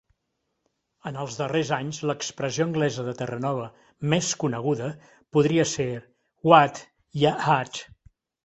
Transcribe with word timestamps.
En 1.09 1.17
els 1.23 1.35
darrers 1.41 1.71
anys, 1.77 1.99
l'expressió 2.11 2.65
anglesa 2.67 3.05
de 3.09 3.13
Terranova 3.21 3.67
més 4.15 4.33
coneguda 4.45 4.89
podria 5.37 5.69
ser 5.75 5.87
"Whadd'ya 6.53 7.37
at?" 7.61 7.85